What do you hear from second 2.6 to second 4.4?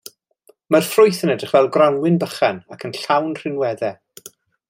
ac yn llawn rhinweddau.